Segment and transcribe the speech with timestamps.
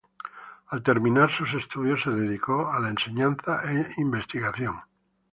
[0.65, 4.81] Al terminar sus estudios se dedicó a la enseñanza e investigación.